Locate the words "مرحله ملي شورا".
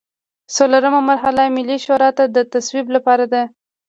1.09-2.09